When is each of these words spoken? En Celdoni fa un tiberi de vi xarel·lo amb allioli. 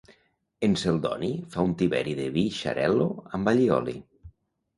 En 0.67 0.77
Celdoni 0.83 1.29
fa 1.55 1.65
un 1.67 1.75
tiberi 1.81 2.15
de 2.21 2.25
vi 2.39 2.47
xarel·lo 2.61 3.07
amb 3.39 3.53
allioli. 3.53 3.97